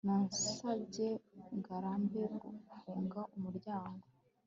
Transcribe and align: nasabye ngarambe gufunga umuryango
nasabye 0.07 1.07
ngarambe 1.57 2.21
gufunga 2.67 3.19
umuryango 3.35 4.05